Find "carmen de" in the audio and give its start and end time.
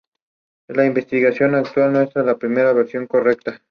2.85-3.05